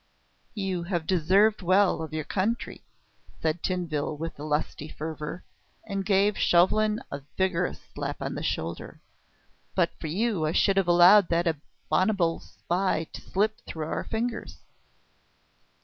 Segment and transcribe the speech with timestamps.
[0.55, 2.81] "You have deserved well of your country,"
[3.39, 5.45] said Tinville with lusty fervour,
[5.85, 8.99] and gave Chauvelin a vigorous slap on the shoulder.
[9.75, 14.63] "But for you I should have allowed that abominable spy to slip through our fingers."